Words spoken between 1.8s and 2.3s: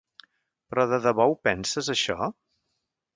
això?